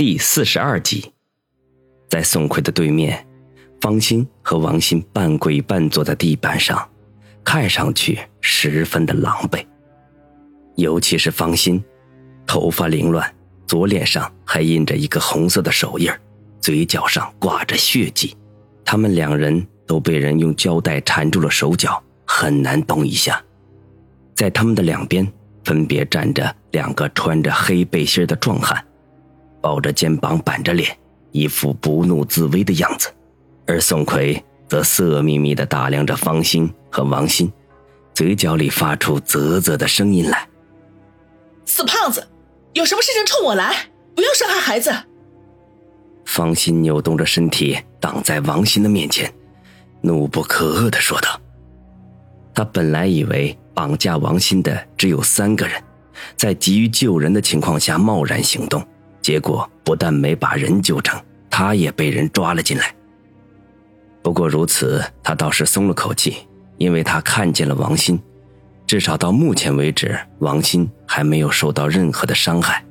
[0.00, 1.12] 第四十二集，
[2.08, 3.22] 在宋奎的对面，
[3.82, 6.88] 方心和王鑫半跪半坐在地板上，
[7.44, 9.62] 看上去十分的狼狈。
[10.76, 11.84] 尤其是方心，
[12.46, 13.30] 头发凌乱，
[13.66, 16.10] 左脸上还印着一个红色的手印
[16.62, 18.34] 嘴角上挂着血迹。
[18.86, 23.38] 他们两人都被人用胶带缠住了手脚，很难动一下。
[24.34, 25.30] 在他们的两边，
[25.62, 28.82] 分别站着两个穿着黑背心的壮汉。
[29.60, 30.96] 抱着肩膀，板着脸，
[31.32, 33.08] 一副不怒自威的样子，
[33.66, 37.52] 而宋奎则色眯眯地打量着方心和王鑫，
[38.14, 40.48] 嘴角里发出啧啧的声音来
[41.66, 42.26] ：“死胖子，
[42.72, 43.74] 有什么事情冲我来，
[44.14, 44.92] 不要伤害孩子。”
[46.24, 49.32] 方心扭动着身体挡在王鑫的面前，
[50.00, 51.40] 怒不可遏地说道
[52.54, 55.82] ：“他本来以为绑架王鑫的只有三个人，
[56.36, 58.82] 在急于救人的情况下贸然行动。”
[59.30, 61.16] 结果不但没把人救成，
[61.48, 62.92] 他也被人抓了进来。
[64.22, 66.38] 不过如此，他倒是松了口气，
[66.78, 68.18] 因为他看见了王鑫，
[68.88, 72.84] 至少到目前为止，王鑫还没有受到任何的伤害。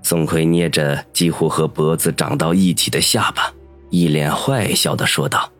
[0.00, 3.52] 宋奎捏着几乎和脖子长到一起的下巴，
[3.90, 5.50] 一脸坏笑的说道：“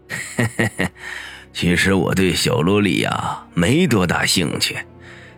[1.52, 4.76] 其实我对小萝莉呀没多大兴趣，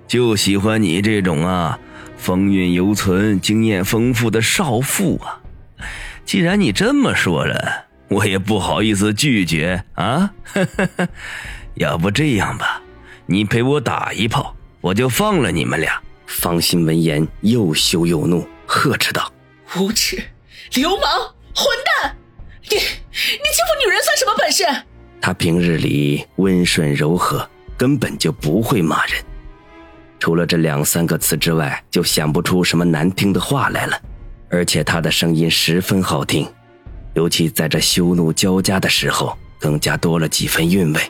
[0.06, 1.78] 就喜欢你这种啊。”
[2.16, 5.40] 风韵犹存、经验丰富的少妇啊！
[6.24, 10.32] 既然你这么说了，我也不好意思拒绝啊。
[11.74, 12.82] 要不这样吧，
[13.26, 16.00] 你陪我打一炮，我就放了你们俩。
[16.26, 19.32] 方心闻言又羞又怒，呵斥道
[19.78, 20.20] ：“无耻、
[20.74, 21.08] 流氓、
[21.54, 21.66] 混
[22.02, 22.16] 蛋！
[22.62, 24.64] 你你欺负女人算什么本事？”
[25.22, 29.22] 他平日里温顺柔和，根本就不会骂人。
[30.18, 34.00] 除了这两三个词之外，就想不出什么难听的话来了。
[34.48, 36.48] 而且他的声音十分好听，
[37.14, 41.00] 尤其在这羞怒交加的时候，更加多了几分韵味。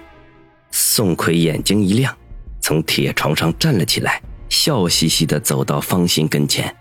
[0.70, 2.14] 宋奎眼睛一亮，
[2.60, 6.74] 从铁床上站了起来，笑嘻嘻地走到方心跟前，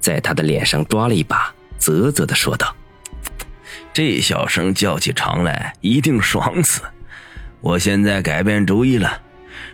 [0.00, 2.74] 在他的脸上抓了一把，啧啧地说道
[3.92, 6.80] ：“这小声叫起床来，一定爽死！
[7.60, 9.20] 我现在改变主意了，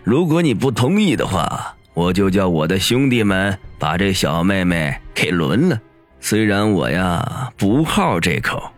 [0.03, 5.81] 如果你不同意的话。”我就叫我的兄弟们把这小妹妹给轮了。
[6.19, 8.71] 虽然我呀不好这口，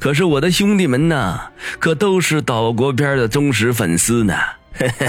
[0.00, 1.38] 可是我的兄弟们呢，
[1.78, 4.34] 可都是岛国边的忠实粉丝呢，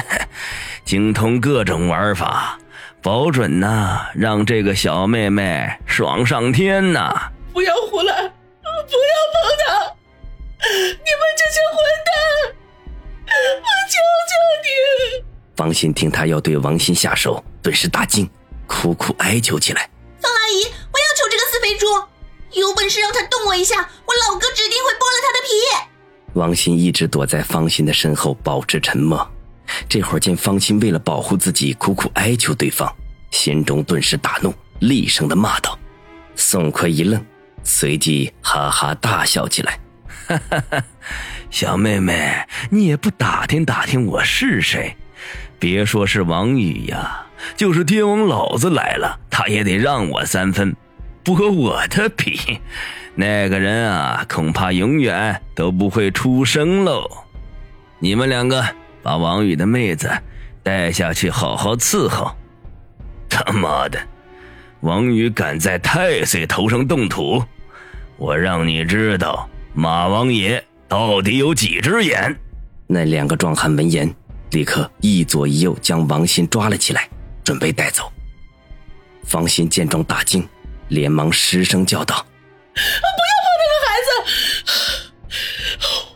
[0.83, 2.59] 精通各种玩法，
[3.01, 7.31] 保准呐让这个小妹妹爽上天呐！
[7.53, 9.95] 不要胡来，不要碰她！
[10.59, 12.11] 你们这些混蛋，
[13.31, 13.95] 我求
[14.27, 14.33] 求
[15.55, 15.57] 你！
[15.57, 18.29] 方心听他要对王鑫下手，顿时大惊，
[18.67, 19.89] 苦苦哀求起来
[20.19, 21.87] ：“方阿姨，不要求这个死肥猪，
[22.59, 25.49] 有本事让他动我一下，我老哥指定会剥了他的皮。”
[26.33, 29.25] 王鑫一直躲在方心的身后，保持沉默。
[29.87, 32.93] 这会儿见方心为了保护自己，苦苦哀求对方，
[33.31, 35.79] 心中顿时大怒，厉声的骂道
[36.35, 37.25] ：“宋奎一愣，
[37.63, 39.79] 随即哈哈大笑起来
[40.27, 40.83] ：“哈哈哈，
[41.49, 44.95] 小妹妹，你也不打听打听我是谁？”
[45.59, 47.25] 别说是王宇呀，
[47.55, 50.75] 就是天王老子来了，他也得让我三分。
[51.23, 52.59] 不和我的比，
[53.15, 57.09] 那个人啊，恐怕永远都不会出生喽。
[57.97, 58.63] 你们两个
[59.01, 60.11] 把王宇的妹子
[60.61, 62.31] 带下去，好好伺候。
[63.27, 63.99] 他妈的，
[64.81, 67.43] 王宇敢在太岁头上动土，
[68.17, 72.35] 我让你知道马王爷到底有几只眼。
[72.85, 74.13] 那两个壮汉闻言。
[74.55, 77.09] 立刻一左一右将王鑫抓了起来，
[77.43, 78.09] 准备带走。
[79.25, 80.47] 方心见状大惊，
[80.87, 82.25] 连忙失声叫道
[82.73, 84.13] ：“不要碰那个孩子！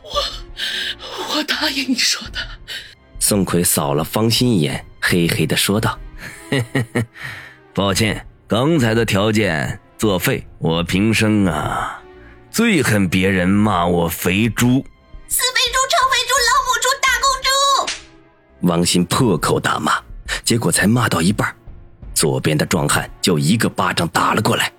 [0.03, 2.39] 我我答应你说的。”
[3.19, 5.99] 宋奎扫了方心一眼，嘿嘿的说道
[7.75, 10.47] ：“抱歉，刚才的条件作废。
[10.59, 12.01] 我平生啊，
[12.49, 14.85] 最恨别人骂我肥猪。”
[18.61, 19.93] 王鑫破口大骂，
[20.43, 21.53] 结果才骂到一半，
[22.13, 24.71] 左边的壮汉就一个巴掌打了过来，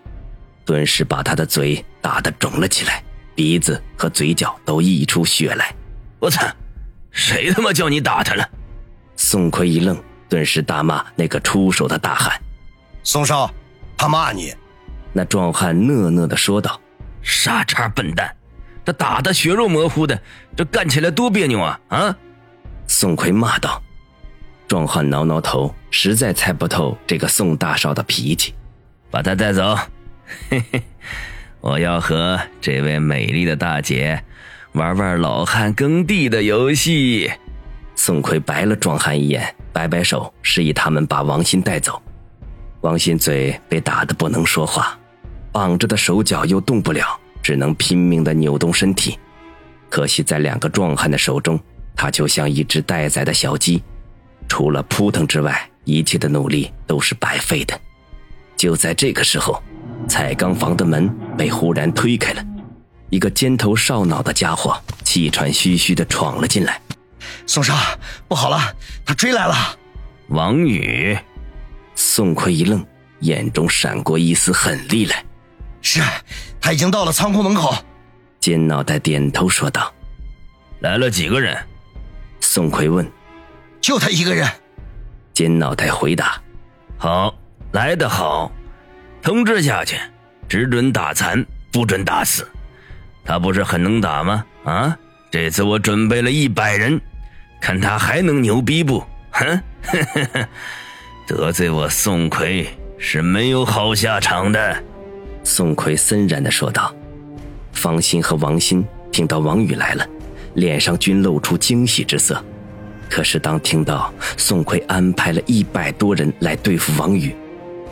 [0.65, 3.03] 顿时把他的嘴打得肿了起来，
[3.35, 5.75] 鼻子和嘴角都溢出血来。
[6.19, 6.47] 我操！
[7.11, 8.49] 谁他妈叫你打他了？
[9.17, 12.41] 宋奎一愣，顿时大骂那个出手的大汉
[13.03, 13.53] ：“宋少，
[13.97, 14.55] 他骂你！”
[15.12, 16.81] 那壮汉讷讷的说道
[17.21, 18.33] ：“傻叉笨蛋，
[18.85, 20.23] 这打的血肉模糊的，
[20.55, 21.81] 这干起来多别扭啊！
[21.88, 22.17] 啊！”
[22.90, 23.81] 宋奎骂道
[24.66, 28.52] ：“壮汉挠挠头，实在猜不透这个宋大少的脾气，
[29.12, 29.78] 把他带走。
[30.50, 30.82] 嘿嘿，
[31.60, 34.20] 我要和这位美丽的大姐
[34.72, 37.31] 玩玩老汉耕地的游戏。
[37.94, 42.02] 宋奎白了壮汉一眼，摆摆手，示意他们把王鑫带走。
[42.81, 44.98] 王鑫嘴被打得不能说话，
[45.52, 49.16] 绑着的手脚又动不了，只能拼命地扭动身体。
[49.88, 51.58] 可惜在两个壮汉的手中，
[51.96, 53.82] 他就像一只待宰的小鸡，
[54.48, 57.78] 除了扑腾之外，一切的努力都是白费的。
[58.56, 59.62] 就在这个时候，
[60.08, 62.44] 彩钢房的门被忽然推开了，
[63.08, 66.81] 一个尖头少脑的家伙气喘吁吁的闯了进来。
[67.46, 67.75] 宋少，
[68.28, 68.58] 不好了，
[69.04, 69.54] 他追来了！
[70.28, 71.19] 王宇，
[71.94, 72.84] 宋奎一愣，
[73.20, 75.25] 眼中闪过一丝狠厉来。
[75.82, 76.00] 是，
[76.60, 77.75] 他已经到了仓库门口。
[78.38, 79.92] 尖脑袋点头说道
[80.81, 81.56] ：“来了几个人？”
[82.52, 83.08] 宋奎问。
[83.81, 84.44] “就他一个人。”
[85.32, 86.37] 金脑袋回答。
[86.99, 87.32] “好，
[87.70, 88.50] 来得好，
[89.23, 89.97] 通知下去，
[90.49, 92.44] 只准打残，不准打死。
[93.25, 94.44] 他不是很能打吗？
[94.64, 94.99] 啊，
[95.31, 97.00] 这次我准备了一百人。”
[97.62, 99.05] 看他还能牛逼不？
[99.31, 99.62] 哼！
[101.29, 102.67] 得罪我宋奎
[102.99, 104.82] 是没有好下场的。
[105.44, 106.93] 宋奎森然的说道。
[107.73, 110.05] 方心和王鑫听到王宇来了，
[110.55, 112.43] 脸上均露出惊喜之色。
[113.08, 117.35] 可是当听到宋奎安排了一百多人来对付王宇，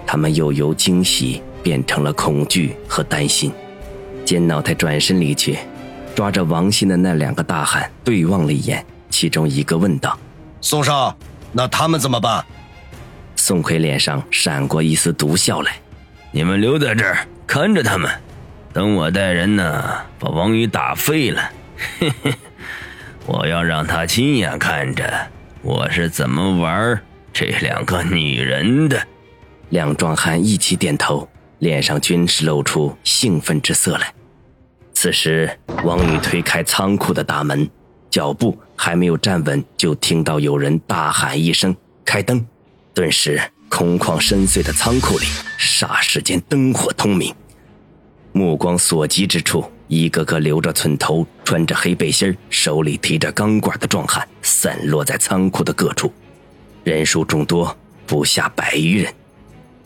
[0.06, 3.52] 他们又由惊喜变成了恐惧和担心。
[4.24, 5.58] 尖脑袋转身离去，
[6.14, 8.84] 抓着王鑫的那两个大汉对望了一眼。
[9.10, 10.18] 其中一个问道
[10.60, 11.16] ：“宋少，
[11.50, 12.44] 那他们怎么办？”
[13.34, 15.72] 宋奎脸上闪过一丝毒笑来
[16.30, 18.10] ：“你们留在这儿看着他们，
[18.72, 21.50] 等我带人呢，把王宇打废了。
[21.98, 22.34] 嘿嘿，
[23.28, 25.28] 我要让他亲眼看着
[25.60, 26.98] 我是怎么玩
[27.30, 29.06] 这两个女人的。”
[29.68, 31.28] 两壮汉一起点头，
[31.58, 34.14] 脸上均是露出兴奋之色来。
[34.94, 37.68] 此时，王宇推开仓库的大门。
[38.10, 41.76] 脚步还没有站稳，就听到有人大喊一声
[42.06, 42.44] ：“开灯！”
[42.94, 43.38] 顿时，
[43.68, 45.26] 空旷深邃的仓库里，
[45.58, 47.34] 霎时间灯火通明。
[48.32, 56.12] 目光所及之处，一个个留着寸头、穿着黑背心手里提着钢管的壮汉散落在仓库的各处，
[56.84, 57.76] 人数众多，
[58.06, 59.12] 不下百余人。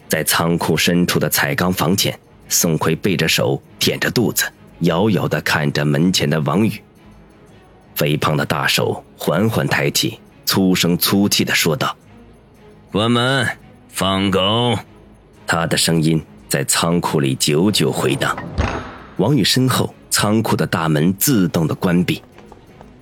[0.08, 2.18] 在仓库深处的彩钢房前，
[2.48, 4.44] 宋奎背着手，腆着肚子，
[4.80, 6.82] 遥遥地看着门前的王宇。
[7.94, 11.96] 肥胖的大手缓缓抬起，粗声粗气的说道
[12.90, 13.46] ：“关门，
[13.88, 14.76] 放狗。”
[15.46, 18.36] 他的声音在仓库里久久回荡。
[19.18, 22.22] 王宇身后，仓库的大门自动的关闭。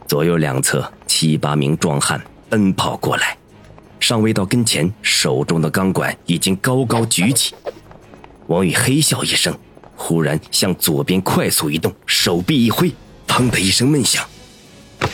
[0.06, 3.36] 左右两侧七八名壮汉奔跑过来，
[4.00, 7.54] 尚未到跟前，手中的钢管已经高高举起。
[8.48, 9.56] 王宇嘿笑一声，
[9.94, 12.92] 忽然向左边快速移动，手臂一挥，
[13.28, 14.26] 砰的一声闷响。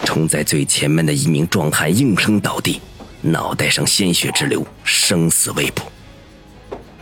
[0.05, 2.81] 冲在最前面的一名壮汉应声倒地，
[3.21, 5.83] 脑袋上鲜血直流，生死未卜。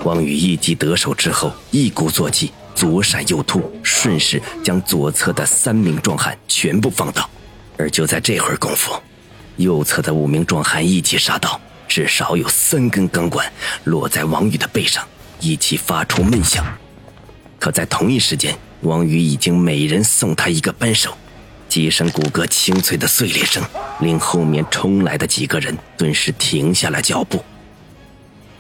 [0.03, 7.29] 王宇一击得手之后，一鼓作气，左闪右突，顺势将左侧的三名壮汉全部放倒。
[7.77, 8.93] 而就在这会儿功夫，
[9.57, 13.53] 右侧的五名壮汉一起杀到，至少有三根钢管
[13.85, 15.07] 落在王宇的背上，
[15.41, 16.65] 一起发出闷响。
[17.59, 21.17] 可在同一时间，王宇已经每人送他一个扳手。
[21.67, 23.61] 几声骨骼清脆的碎裂声，
[23.99, 27.43] 令后面冲来的几个人顿时停下了脚步。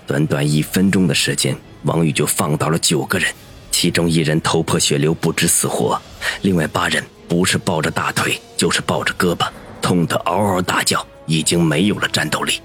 [0.06, 3.32] 短短一分钟的时间，王宇就放倒了九个人，
[3.76, 6.00] 其中一人头破血流，不知死活；
[6.42, 9.48] 另外八人不是抱着大腿，就是抱着胳膊，
[9.82, 12.60] 痛得嗷嗷大叫，已经没有了战斗力。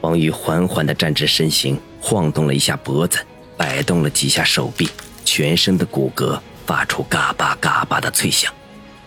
[0.00, 3.18] 王宇缓缓地站直身形，晃动了一下脖子，
[3.56, 4.88] 摆动了几下手臂，
[5.24, 8.54] 全身的骨骼发出嘎巴嘎巴的脆响。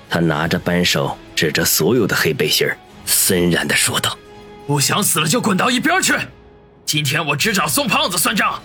[0.09, 4.17] 他拿着扳手，指着所有的黑背心儿，森然地说道
[4.67, 6.13] ：“不想死了就滚到一边去！
[6.85, 8.61] 今天我只找宋胖子算账。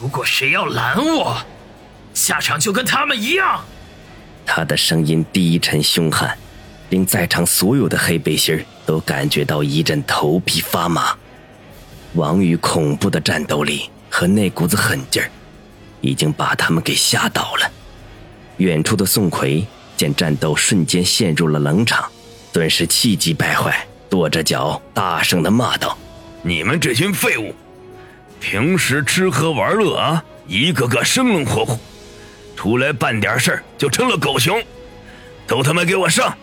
[0.00, 1.36] 如果谁要拦我，
[2.14, 3.62] 下场就跟他们一样。”
[4.46, 6.34] 他的声音低沉凶悍，
[6.88, 11.14] 令在场所有的黑背心儿都感觉到一阵头皮发麻。
[12.14, 15.30] 王宇恐怖的战斗力和那股子狠劲儿，
[16.00, 17.70] 已经把他们给吓倒了。
[18.56, 19.66] 远处的宋奎。
[19.96, 22.10] 见战斗瞬间陷入了冷场，
[22.52, 25.96] 顿时气急败坏，跺着脚大声的骂道
[26.42, 27.54] ：“你们这群废物，
[28.40, 31.78] 平时吃喝玩乐啊，一个个生龙活虎，
[32.56, 34.62] 出来办点事儿就成了狗熊，
[35.46, 36.36] 都他妈给我上！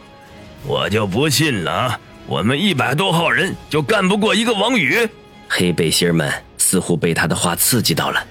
[0.65, 5.07] 我就不信了，我们一百多号人就干不过一个王宇。”
[5.49, 8.23] 黑背心们似乎被他的话刺激到了，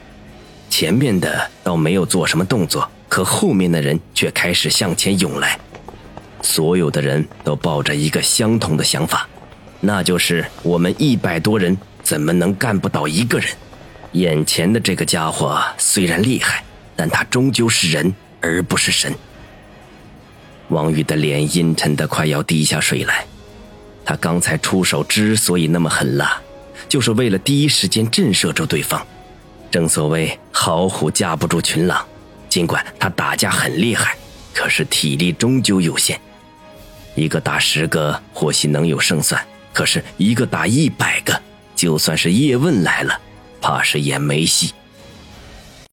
[0.71, 5.59] 前面的倒没有做什么动作，可后面的人却开始向前涌来。
[6.43, 9.29] 所有的人都抱着一个相同的想法，
[9.81, 13.49] 那就是我们一百多人怎么能干不倒一个人？
[14.13, 16.65] 眼前的这个家伙虽然厉害，
[17.01, 19.15] 但他终究是人，而不是神。
[20.69, 23.25] 王宇的脸阴沉的快要滴下水来，
[24.05, 26.39] 他刚才出手之所以那么狠辣，
[26.91, 29.03] 就是为了第一时间震慑住对方。
[29.71, 32.07] 正所谓好虎架不住群狼，
[32.51, 34.15] 尽管他打架很厉害，
[34.53, 36.21] 可是体力终究有限。
[37.15, 39.43] 一个打十个或许能有胜算，
[39.73, 41.41] 可是一个打一百个，
[41.75, 43.19] 就算是叶问来了，
[43.59, 44.75] 怕是也没戏。